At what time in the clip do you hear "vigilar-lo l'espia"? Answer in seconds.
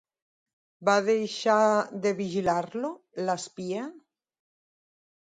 2.21-3.83